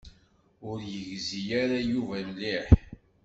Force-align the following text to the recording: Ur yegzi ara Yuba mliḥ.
Ur 0.69 0.79
yegzi 0.93 1.41
ara 1.61 1.77
Yuba 1.91 2.17
mliḥ. 2.27 2.67